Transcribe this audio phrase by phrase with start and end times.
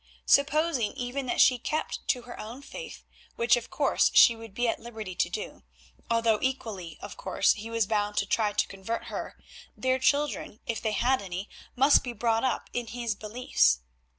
[0.25, 3.03] Supposing even that she kept to her own faith,
[3.35, 5.61] which of course she would be at liberty to do,
[6.09, 9.37] although equally, of course, he was bound to try to convert her,
[9.77, 13.81] their children, if they had any, must be brought up in his beliefs.